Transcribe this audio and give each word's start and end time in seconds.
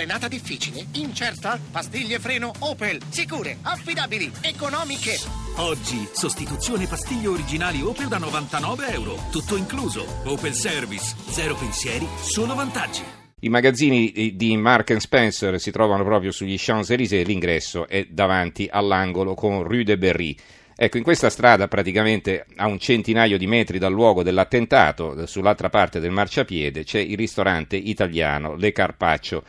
Frenata 0.00 0.28
difficile? 0.28 0.86
Incerta? 0.92 1.60
Pastiglie 1.70 2.18
freno 2.18 2.52
Opel. 2.60 3.02
Sicure, 3.10 3.58
affidabili, 3.60 4.32
economiche. 4.40 5.18
Oggi, 5.56 6.08
sostituzione 6.14 6.86
pastiglie 6.86 7.26
originali 7.26 7.82
Opel 7.82 8.08
da 8.08 8.16
99 8.16 8.92
euro. 8.92 9.16
Tutto 9.30 9.58
incluso. 9.58 10.06
Opel 10.24 10.54
Service. 10.54 11.14
Zero 11.28 11.54
pensieri, 11.54 12.08
solo 12.16 12.54
vantaggi. 12.54 13.02
I 13.40 13.50
magazzini 13.50 14.34
di 14.36 14.56
Mark 14.56 14.98
Spencer 14.98 15.60
si 15.60 15.70
trovano 15.70 16.02
proprio 16.02 16.30
sugli 16.30 16.56
Champs-Élysées, 16.56 17.26
l'ingresso 17.26 17.86
è 17.86 18.06
davanti 18.08 18.68
all'angolo 18.72 19.34
con 19.34 19.64
Rue 19.64 19.84
de 19.84 19.98
Berry. 19.98 20.34
Ecco, 20.74 20.96
in 20.96 21.02
questa 21.02 21.28
strada, 21.28 21.68
praticamente 21.68 22.46
a 22.56 22.66
un 22.66 22.78
centinaio 22.78 23.36
di 23.36 23.46
metri 23.46 23.76
dal 23.76 23.92
luogo 23.92 24.22
dell'attentato, 24.22 25.26
sull'altra 25.26 25.68
parte 25.68 26.00
del 26.00 26.10
marciapiede, 26.10 26.84
c'è 26.84 27.00
il 27.00 27.18
ristorante 27.18 27.76
italiano 27.76 28.54
Le 28.54 28.72
Carpaccio. 28.72 29.44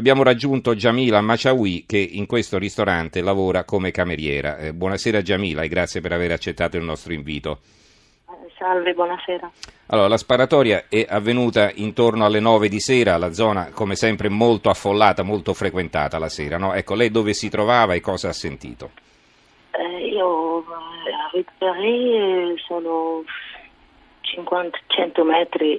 Abbiamo 0.00 0.22
raggiunto 0.22 0.74
Jamila 0.74 1.20
Maciawi 1.20 1.84
che 1.86 1.98
in 1.98 2.24
questo 2.24 2.56
ristorante 2.56 3.20
lavora 3.20 3.64
come 3.64 3.90
cameriera. 3.90 4.56
Eh, 4.56 4.72
buonasera 4.72 5.20
Jamila 5.20 5.60
e 5.60 5.68
grazie 5.68 6.00
per 6.00 6.12
aver 6.12 6.32
accettato 6.32 6.78
il 6.78 6.84
nostro 6.84 7.12
invito. 7.12 7.58
Salve, 8.56 8.94
buonasera. 8.94 9.50
Allora, 9.88 10.08
la 10.08 10.16
sparatoria 10.16 10.84
è 10.88 11.04
avvenuta 11.06 11.70
intorno 11.74 12.24
alle 12.24 12.40
9 12.40 12.70
di 12.70 12.80
sera, 12.80 13.18
la 13.18 13.34
zona 13.34 13.72
come 13.74 13.94
sempre 13.94 14.30
molto 14.30 14.70
affollata, 14.70 15.22
molto 15.22 15.52
frequentata 15.52 16.18
la 16.18 16.30
sera. 16.30 16.56
No? 16.56 16.72
Ecco, 16.72 16.94
lei 16.94 17.10
dove 17.10 17.34
si 17.34 17.50
trovava 17.50 17.92
e 17.92 18.00
cosa 18.00 18.30
ha 18.30 18.32
sentito? 18.32 18.92
Eh, 19.72 20.06
io 20.06 20.60
eh, 21.34 21.44
a 21.58 21.72
Rue 21.74 22.54
sono 22.66 23.22
50-100 24.22 25.26
metri 25.26 25.78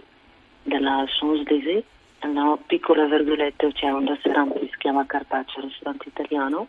dalla 0.61 1.05
Champs-Élysées, 1.07 1.83
una 2.27 2.57
piccola 2.65 3.05
virgoletta, 3.05 3.71
c'è 3.71 3.89
un 3.89 4.07
ristorante 4.07 4.59
che 4.59 4.69
si 4.71 4.77
chiama 4.77 5.05
Carpaccio, 5.05 5.61
ristorante 5.61 6.09
italiano. 6.09 6.67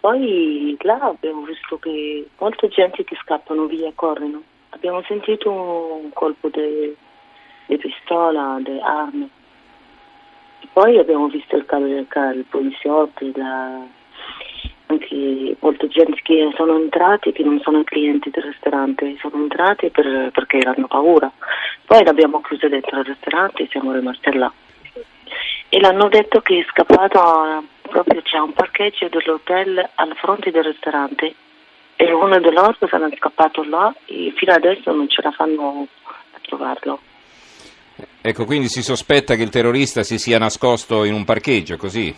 Poi 0.00 0.76
là 0.80 1.00
abbiamo 1.00 1.42
visto 1.42 1.78
che 1.78 2.28
molte 2.38 2.68
gente 2.68 3.04
che 3.04 3.16
scappano 3.22 3.66
via, 3.66 3.90
corrono. 3.94 4.42
Abbiamo 4.70 5.02
sentito 5.02 5.50
un 5.50 6.10
colpo 6.12 6.48
di 6.48 6.94
pistola, 7.76 8.58
di 8.60 8.78
armi. 8.80 9.28
Poi 10.72 10.98
abbiamo 10.98 11.28
visto 11.28 11.56
il, 11.56 11.64
il, 11.68 12.06
il 12.34 12.44
poliziotto, 12.48 13.30
la, 13.34 13.86
anche 14.86 15.56
molte 15.60 15.88
gente 15.88 16.20
che 16.22 16.52
sono 16.56 16.76
entrati 16.76 17.32
che 17.32 17.42
non 17.42 17.60
sono 17.60 17.84
clienti 17.84 18.30
del 18.30 18.44
ristorante, 18.44 19.16
sono 19.18 19.36
entrati 19.36 19.90
per, 19.90 20.30
perché 20.32 20.58
hanno 20.58 20.86
paura. 20.86 21.30
Poi 21.84 22.04
l'abbiamo 22.04 22.40
chiuso 22.40 22.68
dentro 22.68 22.98
il 22.98 23.04
ristorante 23.04 23.62
e 23.62 23.68
siamo 23.70 23.92
rimasti 23.92 24.32
là. 24.34 24.52
E 25.70 25.80
l'hanno 25.80 26.08
detto 26.08 26.40
che 26.40 26.60
è 26.60 26.66
scappato, 26.70 27.64
proprio 27.82 28.22
c'è 28.22 28.38
un 28.38 28.52
parcheggio 28.52 29.08
dell'hotel 29.08 29.86
al 29.94 30.16
fronte 30.16 30.50
del 30.50 30.64
ristorante 30.64 31.34
e 31.96 32.12
uno 32.12 32.38
di 32.38 32.50
loro 32.50 32.74
sono 32.88 33.08
scappato 33.16 33.64
là 33.64 33.94
e 34.06 34.32
fino 34.36 34.52
adesso 34.52 34.92
non 34.92 35.08
ce 35.08 35.20
la 35.20 35.30
fanno 35.32 35.86
a 36.32 36.38
trovarlo. 36.40 37.00
Ecco, 38.20 38.44
quindi 38.44 38.68
si 38.68 38.82
sospetta 38.82 39.34
che 39.34 39.42
il 39.42 39.50
terrorista 39.50 40.02
si 40.02 40.18
sia 40.18 40.38
nascosto 40.38 41.04
in 41.04 41.12
un 41.12 41.24
parcheggio, 41.24 41.76
così? 41.76 42.14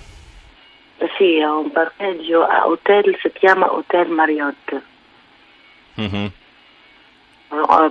Sì, 1.16 1.36
è 1.38 1.48
un 1.48 1.70
parcheggio 1.72 2.44
a 2.44 2.66
hotel, 2.66 3.16
si 3.20 3.30
chiama 3.32 3.72
Hotel 3.72 4.08
Marriott. 4.08 4.82
Mm-hmm. 6.00 6.26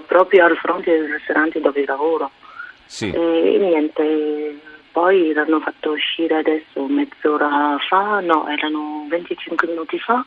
Proprio 0.05 0.45
al 0.45 0.57
fronte 0.57 0.91
del 0.91 1.11
ristorante 1.11 1.59
dove 1.59 1.83
lavoro. 1.85 2.31
Sì. 2.85 3.11
E 3.11 3.57
niente, 3.59 4.59
poi 4.99 5.31
l'hanno 5.31 5.61
fatto 5.61 5.91
uscire 5.91 6.39
adesso 6.39 6.85
mezz'ora 6.85 7.77
fa, 7.87 8.19
no, 8.19 8.49
erano 8.49 9.05
25 9.07 9.69
minuti 9.69 9.97
fa, 9.97 10.25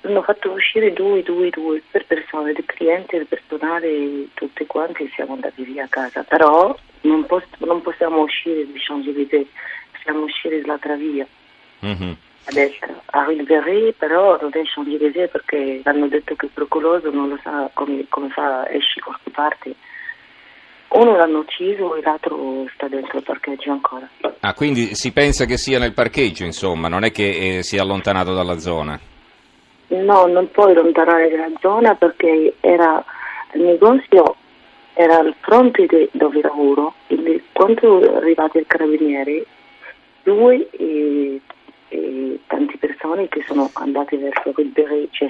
l'hanno 0.00 0.22
fatto 0.22 0.50
uscire 0.50 0.94
due, 0.94 1.22
due, 1.22 1.50
due 1.50 1.82
per 1.90 2.06
persone, 2.06 2.54
del 2.54 2.64
cliente, 2.64 3.18
del 3.18 3.26
personale, 3.26 4.28
tutti 4.32 4.64
quanti 4.64 5.12
siamo 5.14 5.34
andati 5.34 5.62
via 5.64 5.84
a 5.84 5.88
casa, 5.88 6.22
però 6.22 6.74
non, 7.02 7.26
poss- 7.26 7.58
non 7.58 7.82
possiamo 7.82 8.22
uscire 8.22 8.64
di 8.64 8.78
Champs-Élysées, 8.78 9.46
possiamo 9.92 10.22
uscire 10.22 10.62
dall'altra 10.62 10.94
via. 10.94 11.26
Mm-hmm. 11.84 12.12
Adesso 12.46 13.02
a 13.04 13.24
Rilberry 13.26 13.92
però 13.92 14.38
non 14.40 14.52
è 14.54 14.62
Champs-Élysées 14.64 15.30
perché 15.30 15.82
hanno 15.84 16.08
detto 16.08 16.34
che 16.34 16.46
il 16.46 16.52
procoloso 16.54 17.10
non 17.10 17.28
lo 17.28 17.38
sa 17.42 17.68
come, 17.74 18.06
come 18.08 18.30
fa, 18.30 18.70
esci 18.70 19.00
queste 19.00 19.28
parti. 19.28 19.76
Uno 20.94 21.16
l'hanno 21.16 21.38
ucciso 21.38 21.96
e 21.96 22.02
l'altro 22.02 22.66
sta 22.74 22.86
dentro 22.86 23.18
il 23.18 23.24
parcheggio 23.24 23.72
ancora. 23.72 24.08
Ah, 24.40 24.54
quindi 24.54 24.94
si 24.94 25.12
pensa 25.12 25.44
che 25.44 25.56
sia 25.56 25.78
nel 25.78 25.92
parcheggio, 25.92 26.44
insomma, 26.44 26.86
non 26.88 27.02
è 27.02 27.10
che 27.10 27.58
eh, 27.58 27.62
sia 27.62 27.82
allontanato 27.82 28.32
dalla 28.32 28.58
zona? 28.58 28.98
No, 29.88 30.26
non 30.26 30.50
puoi 30.50 30.72
allontanare 30.72 31.28
dalla 31.30 31.50
zona 31.60 31.94
perché 31.94 32.54
era 32.60 33.04
il 33.54 33.62
negozio 33.62 34.36
era 34.94 35.18
al 35.18 35.34
fronte 35.40 35.86
di 35.86 36.08
dove 36.12 36.40
lavoro 36.40 36.94
quando 37.52 38.00
è 38.00 38.14
arrivato 38.16 38.58
il 38.58 38.64
carabinieri 38.66 39.44
lui 40.22 40.66
e, 40.70 41.40
persone 43.14 43.28
che 43.28 43.42
sono 43.46 43.70
andate 43.74 44.16
verso 44.18 44.50
quel 44.52 44.72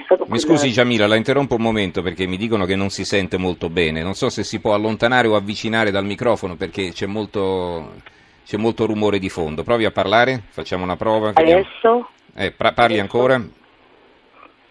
stato 0.03 0.25
Mi 0.27 0.39
scusi 0.39 0.71
Giamila, 0.71 1.07
la 1.07 1.15
interrompo 1.15 1.55
un 1.55 1.61
momento 1.61 2.01
perché 2.01 2.25
mi 2.25 2.37
dicono 2.37 2.65
che 2.65 2.75
non 2.75 2.89
si 2.89 3.05
sente 3.05 3.37
molto 3.37 3.69
bene, 3.69 4.01
non 4.01 4.15
so 4.15 4.29
se 4.29 4.43
si 4.43 4.59
può 4.59 4.73
allontanare 4.73 5.27
o 5.27 5.35
avvicinare 5.35 5.91
dal 5.91 6.05
microfono 6.05 6.55
perché 6.55 6.89
c'è 6.91 7.05
molto, 7.05 7.93
c'è 8.43 8.57
molto 8.57 8.85
rumore 8.85 9.19
di 9.19 9.29
fondo. 9.29 9.63
Provi 9.63 9.85
a 9.85 9.91
parlare, 9.91 10.43
facciamo 10.49 10.83
una 10.83 10.95
prova. 10.95 11.31
adesso 11.35 12.09
Eh, 12.35 12.51
pra- 12.51 12.73
parli 12.73 12.99
Adesso? 12.99 13.01
ancora? 13.17 13.41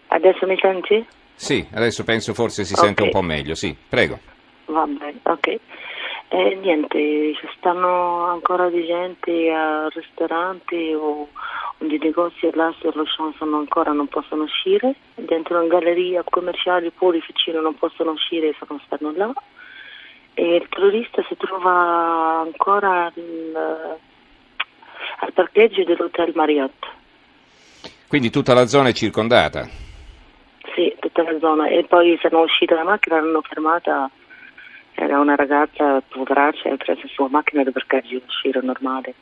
adesso 0.07 0.45
mi 0.45 0.57
senti? 0.61 1.05
Sì, 1.35 1.65
adesso 1.73 2.03
penso 2.03 2.33
forse 2.33 2.63
si 2.63 2.73
Ok. 2.73 2.79
sente 2.79 3.03
un 3.03 3.09
po' 3.09 3.21
meglio, 3.21 3.55
sì, 3.55 3.75
prego. 3.89 4.19
Va 4.67 4.85
bene, 4.85 5.15
ok. 5.23 5.59
E 6.27 6.55
niente, 6.55 7.35
ci 7.35 7.47
stanno 7.57 8.25
ancora 8.25 8.69
di 8.69 8.85
gente 8.85 9.51
al 9.51 9.89
ristorante 9.91 10.95
o 10.95 11.27
di 11.77 11.97
negozi 11.99 12.49
sullo 12.79 13.03
Champs 13.03 13.37
sono 13.37 13.57
ancora 13.57 13.91
non 13.91 14.07
possono 14.07 14.43
uscire, 14.43 14.95
dentro 15.15 15.59
una 15.59 15.67
galleria 15.67 16.23
commerciale 16.23 16.91
pure 16.91 17.17
i 17.17 17.23
vicini 17.25 17.61
non 17.61 17.75
possono 17.75 18.11
uscire 18.11 18.55
se 18.57 18.65
non 18.67 18.81
stanno 18.85 19.13
là. 19.15 19.33
E 20.33 20.55
il 20.55 20.67
terrorista 20.67 21.23
si 21.29 21.37
trova 21.37 22.41
ancora 22.41 23.05
al, 23.05 23.97
al 25.19 25.33
parcheggio 25.33 25.83
dell'hotel 25.83 26.31
Marriott. 26.35 26.85
Quindi 28.07 28.29
tutta 28.29 28.53
la 28.53 28.65
zona 28.65 28.89
è 28.89 28.93
circondata? 28.93 29.67
Sì, 30.73 30.93
tutta 30.99 31.23
la 31.23 31.37
zona. 31.39 31.67
E 31.67 31.85
poi 31.85 32.17
sono 32.21 32.41
uscita 32.41 32.75
dalla 32.75 32.89
macchina, 32.89 33.21
l'hanno 33.21 33.41
fermata. 33.41 34.09
Era 34.95 35.19
una 35.19 35.35
ragazza, 35.35 36.01
poveraccia, 36.01 36.71
ha 36.71 36.77
preso 36.77 37.01
la 37.01 37.07
sua 37.09 37.27
macchina 37.29 37.63
per 37.63 37.73
parcheggio 37.73 38.21
uscire 38.25 38.61
normale. 38.61 39.13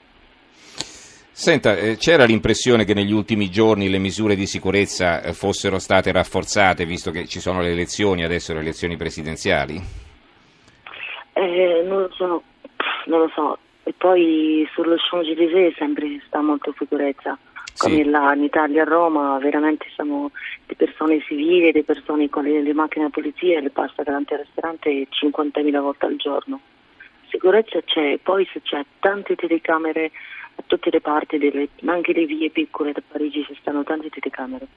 Senta, 1.36 1.76
eh, 1.76 1.98
c'era 1.98 2.26
l'impressione 2.26 2.86
che 2.86 2.94
negli 2.94 3.12
ultimi 3.12 3.50
giorni 3.50 3.90
le 3.90 3.98
misure 3.98 4.36
di 4.36 4.46
sicurezza 4.46 5.24
eh, 5.24 5.34
fossero 5.34 5.80
state 5.80 6.12
rafforzate, 6.12 6.86
visto 6.86 7.10
che 7.10 7.26
ci 7.26 7.40
sono 7.40 7.62
le 7.62 7.72
elezioni, 7.72 8.24
adesso 8.24 8.54
le 8.54 8.60
elezioni 8.60 8.98
presidenziali? 8.98 9.82
Eh, 11.34 11.84
non 11.88 12.02
lo 12.02 12.10
so, 12.14 12.44
non 13.08 13.20
lo 13.22 13.32
so. 13.34 13.58
E 13.84 13.94
poi 13.98 14.68
sullo 14.74 14.96
Champs-Élysées 14.96 15.76
sempre 15.76 16.22
sta 16.28 16.40
molto 16.40 16.72
sicurezza. 16.78 17.36
Come 17.84 18.04
Sì. 18.04 18.10
là 18.10 18.34
in 18.34 18.44
Italia 18.44 18.84
a 18.84 18.86
Roma 18.86 19.38
veramente 19.40 19.86
siamo 19.94 20.32
di 20.66 20.76
persone 20.76 21.20
civili, 21.22 21.74
di 21.74 21.84
persone 21.84 22.30
con 22.30 22.46
le, 22.46 22.62
le 22.62 22.74
macchine 22.74 23.06
di 23.06 23.12
polizia 23.12 23.60
le 23.60 23.72
passa 23.72 24.04
davanti 24.04 24.34
al 24.34 24.40
ristorante 24.40 25.08
50.000 25.10 25.80
volte 25.82 26.06
al 26.06 26.16
giorno. 26.16 26.62
Sicurezza 27.28 27.82
c'è, 27.82 28.20
poi 28.24 28.48
se 28.54 28.62
c'è 28.62 28.86
tante 29.00 29.36
telecamere 29.36 30.12
a 30.56 30.64
tutte 30.66 30.90
le 30.92 31.02
parti, 31.02 31.38
delle, 31.38 31.68
anche 31.86 32.14
le 32.14 32.26
vie 32.26 32.50
piccole 32.52 32.94
da 32.94 33.02
Parigi 33.06 33.44
ci 33.44 33.56
stanno 33.60 33.84
tante 33.84 34.10
telecamere. 34.10 34.68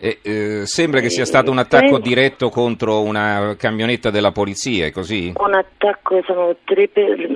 E, 0.00 0.20
eh, 0.22 0.66
sembra 0.66 1.00
che 1.00 1.10
sia 1.10 1.24
Eh, 1.24 1.26
stato 1.26 1.50
un 1.50 1.58
attacco 1.58 1.98
diretto 1.98 2.50
contro 2.50 3.02
una 3.02 3.56
camionetta 3.58 4.10
della 4.10 4.30
polizia, 4.30 4.86
è 4.86 4.92
così? 4.92 5.32
Un 5.36 5.54
attacco, 5.54 6.22
sono 6.24 6.54
tre 6.64 6.88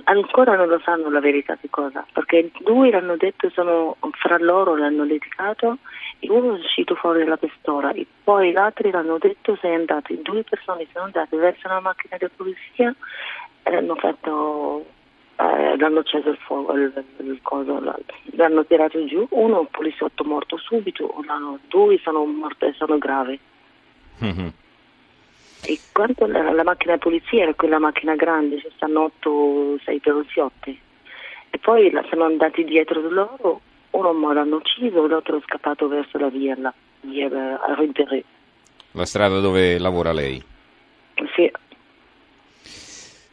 ancora 0.05 0.55
non 0.55 0.69
lo 0.69 0.81
sanno 0.85 1.11
la 1.11 1.19
verità 1.19 1.59
di 1.61 1.69
cosa, 1.69 2.07
perché 2.13 2.51
due 2.61 2.91
l'hanno 2.91 3.17
detto, 3.17 3.51
sono 3.51 3.97
fra 4.13 4.39
loro 4.39 4.77
l'hanno 4.77 5.03
litigato 5.03 5.79
e 6.21 6.31
uno 6.31 6.55
è 6.55 6.59
uscito 6.61 6.95
fuori 6.95 7.25
dalla 7.25 7.37
pistola 7.37 7.93
e 7.93 8.07
poi 8.23 8.53
gli 8.53 8.57
altri 8.57 8.93
l'hanno 8.93 9.19
detto 9.19 9.59
sei 9.61 9.75
andato, 9.75 10.15
due 10.23 10.45
persone 10.45 10.87
sono 10.93 11.07
andate 11.07 11.37
verso 11.37 11.67
una 11.67 11.81
macchina 11.81 12.17
di 12.17 12.29
polizia 12.37 12.95
e 13.65 13.75
hanno 13.75 13.97
fatto, 13.97 14.85
eh, 15.51 15.77
l'hanno 15.77 16.01
acceso 16.01 16.29
il 16.31 16.37
fuoco, 16.37 16.73
il, 16.75 16.93
il 17.19 17.39
coso, 17.43 17.81
l'hanno 18.35 18.65
tirato 18.65 19.05
giù, 19.07 19.27
uno 19.31 19.67
poliziotto 19.71 20.25
morto 20.25 20.57
subito, 20.59 21.23
l'hanno- 21.27 21.59
due 21.69 21.99
sono 22.03 22.25
morti 22.25 22.67
e 22.67 22.73
sono 22.75 22.99
gravi. 22.99 23.39
Mhm. 24.19 24.53
E 25.65 25.79
quanto 25.93 26.27
la, 26.27 26.51
la 26.53 26.65
macchina 26.65 26.95
di 26.95 26.99
polizia 26.99 27.43
era 27.45 27.55
quella 27.55 27.79
macchina 27.79 28.15
grande, 28.17 28.59
ci 28.59 28.69
stanno 28.75 29.11
8-6 29.21 30.01
poliziotti. 30.01 30.81
E 31.51 31.59
poi 31.59 31.91
la- 31.91 32.05
sono 32.09 32.25
andati 32.25 32.65
dietro 32.65 33.01
di 33.01 33.09
loro, 33.15 33.61
uno 33.91 34.33
l'hanno 34.33 34.57
ucciso, 34.57 35.07
l'altro 35.07 35.37
è 35.37 35.41
scappato 35.45 35.87
verso 35.89 36.19
la 36.19 36.29
via, 36.29 36.57
la 36.59 36.73
via 37.03 37.27
eh, 37.29 37.59
a 37.71 37.75
Ribéry. 37.77 38.25
La 38.93 39.05
strada 39.07 39.39
dove 39.41 39.79
lavora 39.79 40.13
lei. 40.13 40.43
Sì, 41.35 41.51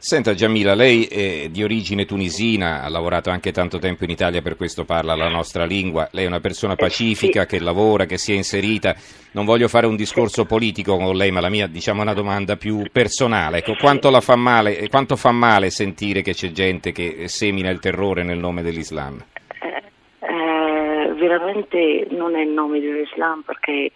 Senta 0.02 0.32
Giamila, 0.32 0.74
lei 0.74 1.04
è 1.04 1.50
di 1.50 1.62
origine 1.62 2.06
tunisina, 2.06 2.82
ha 2.82 2.88
lavorato 2.88 3.28
anche 3.28 3.52
tanto 3.52 3.78
tempo 3.78 4.04
in 4.04 4.10
Italia, 4.10 4.40
per 4.40 4.56
questo 4.56 4.86
parla 4.86 5.14
la 5.14 5.28
nostra 5.28 5.66
lingua. 5.66 6.08
Lei 6.12 6.24
è 6.24 6.26
una 6.26 6.40
persona 6.40 6.74
pacifica 6.74 7.42
sì. 7.42 7.48
che 7.48 7.60
lavora, 7.60 8.06
che 8.06 8.16
si 8.16 8.32
è 8.32 8.34
inserita. 8.34 8.94
Non 9.32 9.44
voglio 9.44 9.68
fare 9.68 9.86
un 9.86 9.96
discorso 9.96 10.46
politico 10.46 10.96
con 10.96 11.14
lei, 11.14 11.30
ma 11.30 11.40
la 11.40 11.50
mia 11.50 11.66
diciamo, 11.66 11.98
è 11.98 12.04
una 12.04 12.14
domanda 12.14 12.56
più 12.56 12.82
personale. 12.90 13.58
Ecco, 13.58 13.74
quanto, 13.78 14.08
la 14.08 14.22
fa 14.22 14.36
male, 14.36 14.78
eh, 14.78 14.88
quanto 14.88 15.16
fa 15.16 15.32
male 15.32 15.68
sentire 15.68 16.22
che 16.22 16.32
c'è 16.32 16.50
gente 16.50 16.92
che 16.92 17.28
semina 17.28 17.68
il 17.68 17.78
terrore 17.78 18.22
nel 18.22 18.38
nome 18.38 18.62
dell'Islam? 18.62 19.22
Eh, 19.60 19.82
eh, 20.20 21.12
veramente 21.12 22.06
non 22.12 22.36
è 22.36 22.40
il 22.40 22.48
nome 22.48 22.80
dell'Islam 22.80 23.42
perché 23.42 23.92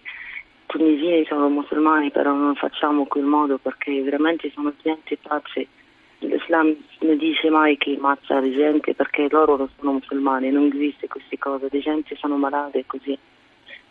tunisini 0.67 1.25
sono 1.25 1.49
musulmani, 1.49 2.11
però 2.11 2.35
non 2.35 2.55
facciamo 2.57 3.07
quel 3.07 3.25
modo 3.25 3.57
perché 3.57 4.03
veramente 4.03 4.51
sono 4.53 4.71
gente 4.83 5.17
pazze. 5.17 5.67
L'Islam 6.35 6.77
non 7.01 7.17
dice 7.17 7.49
mai 7.49 7.77
che 7.77 7.95
ammazza 7.97 8.41
la 8.41 8.51
gente 8.51 8.93
perché 8.95 9.29
loro 9.31 9.57
non 9.57 9.71
sono 9.79 9.93
musulmani, 9.93 10.51
non 10.51 10.71
esiste 10.75 11.07
queste 11.07 11.39
cose, 11.39 11.69
le 11.71 11.81
gente 11.81 12.17
sono 12.17 12.37
malate 12.37 12.81
e 12.81 12.87
così. 12.87 13.17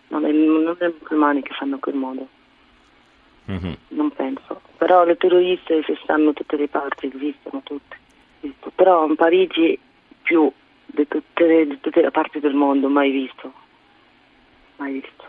Non 0.10 0.26
è, 0.26 0.32
non 0.32 0.76
è 0.78 0.86
i 0.86 0.94
musulmani 1.00 1.42
che 1.42 1.54
fanno 1.54 1.80
quel 1.80 1.96
modo, 1.96 2.28
Mhm. 3.46 3.78
non 3.90 4.10
penso. 4.12 4.62
Però 4.78 5.06
le 5.06 5.16
terroriste 5.16 5.84
si 5.84 5.98
stanno 6.04 6.26
da 6.26 6.34
tutte 6.34 6.58
le 6.58 6.68
parti, 6.68 7.12
esistono 7.14 7.62
tutte. 7.64 7.98
Però 8.76 9.08
in 9.08 9.16
Parigi 9.16 9.80
più 10.22 10.52
di 10.86 11.08
tutte, 11.08 11.66
di 11.66 11.80
tutte 11.80 12.02
le 12.02 12.12
parti 12.12 12.40
del 12.42 12.54
mondo, 12.54 12.90
mai 12.90 13.10
visto. 13.12 13.54
Mai 14.78 14.94
visto. 14.94 15.24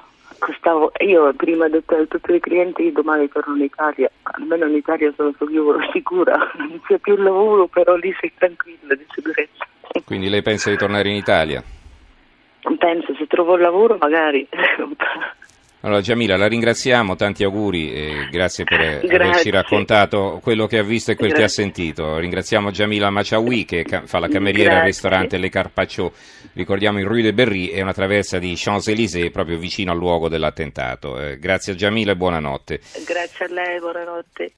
Costavo, 0.44 0.93
io 0.99 1.32
prima 1.32 1.64
ho 1.64 1.69
detto 1.70 1.94
a 1.94 2.05
tutti 2.05 2.35
i 2.35 2.38
clienti 2.38 2.93
domani 2.93 3.31
torno 3.31 3.56
in 3.56 3.62
Italia, 3.62 4.11
almeno 4.25 4.67
in 4.67 4.75
Italia 4.75 5.11
sono 5.17 5.32
sicuro- 5.38 5.79
sicura, 5.91 6.37
non 6.58 6.82
c'è 6.87 6.99
più 6.99 7.17
lavoro, 7.17 7.67
però 7.67 7.96
lì 7.96 8.14
sei 8.20 8.31
tranquilla 8.37 8.94
di 8.94 9.06
sicurezza. 9.14 9.67
Quindi 10.05 10.29
lei 10.29 10.43
pensa 10.43 10.69
di 10.69 10.76
tornare 10.76 11.08
in 11.08 11.14
Italia? 11.14 11.62
Non 12.64 12.76
penso, 12.76 13.14
se 13.14 13.26
trovo 13.26 13.55
il 13.55 13.62
lavoro 13.62 13.96
magari. 13.99 14.46
Allora 15.84 16.00
Giamila, 16.00 16.38
la 16.38 16.46
ringraziamo, 16.46 17.14
tanti 17.14 17.44
auguri 17.44 17.92
e 17.92 18.28
grazie 18.31 18.64
per 18.64 19.00
Grazie. 19.04 19.16
averci 19.16 19.50
raccontato 19.50 20.40
quello 20.42 20.66
che 20.66 20.78
ha 20.78 20.82
visto 20.82 21.10
e 21.10 21.14
quel 21.14 21.28
che 21.32 21.36
ha 21.36 21.38
Grazie. 21.40 21.62
sentito. 21.64 22.16
Ringraziamo 22.16 22.70
Giamila 22.70 23.10
Maciaoui 23.10 23.66
che 23.66 23.84
fa 24.04 24.19
la 24.19 24.28
cameriera 24.28 24.70
al 24.70 24.75
Grazie. 24.76 24.86
ristorante 24.90 25.36
Le 25.36 25.50
Carpaccio, 25.50 26.12
ricordiamo 26.54 27.00
in 27.00 27.06
Rue 27.06 27.20
de 27.20 27.34
Berry, 27.34 27.66
è 27.69 27.82
una 27.82 27.92
traversa 27.92 28.38
di 28.38 28.54
Champs-Élysées 28.56 29.31
proprio 29.31 29.58
vicino 29.58 29.92
al 29.92 29.98
luogo 29.98 30.31
dell'attentato. 30.31 31.20
Eh, 31.20 31.38
grazie 31.38 31.75
a 31.75 31.76
Giamila 31.76 32.12
e 32.12 32.16
buonanotte. 32.16 32.81
Grazie 33.06 33.44
a 33.44 33.48
lei, 33.52 33.78
buonanotte. 33.78 34.52